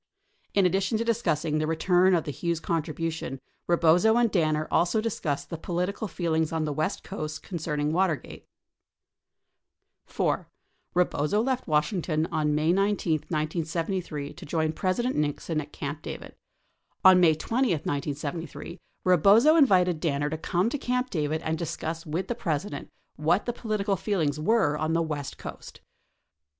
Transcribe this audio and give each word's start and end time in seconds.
In 0.55 0.65
addition 0.65 0.97
to 0.97 1.03
discussing 1.05 1.59
the 1.59 1.67
return 1.67 2.15
of 2.15 2.23
the 2.23 2.31
Hughes 2.31 2.59
contribu 2.59 3.11
tion, 3.11 3.39
Eebozo 3.69 4.19
and 4.19 4.31
Danner 4.31 4.67
also 4.71 4.99
discussed 4.99 5.51
the 5.51 5.59
(political 5.59 6.07
feelings 6.07 6.51
on 6.51 6.65
the 6.65 6.73
west 6.73 7.03
coast 7.03 7.43
concerning 7.43 7.91
W 7.91 8.07
atergate. 8.17 8.45
4. 10.07 10.49
Eebozo 10.97 11.45
left 11.45 11.67
Washington 11.67 12.25
on 12.31 12.55
May 12.55 12.73
19, 12.73 13.13
1973, 13.29 14.33
to 14.33 14.43
join 14.43 14.73
President 14.73 15.15
Nixon 15.15 15.61
at 15.61 15.71
Camp 15.71 16.01
David. 16.01 16.33
On 17.05 17.19
May 17.19 17.35
20, 17.35 17.67
1973, 17.67 18.79
Eebozo 19.05 19.55
invited 19.55 19.99
Danner 19.99 20.31
to 20.31 20.37
come 20.39 20.67
to 20.71 20.79
Camp 20.79 21.11
David 21.11 21.43
and 21.43 21.59
discuss 21.59 22.07
with 22.07 22.27
the 22.27 22.33
President 22.33 22.89
what 23.17 23.45
the 23.45 23.53
political 23.53 23.95
feelings 23.95 24.39
were 24.39 24.75
on 24.75 24.93
the 24.93 25.03
west 25.03 25.37
coast. 25.37 25.79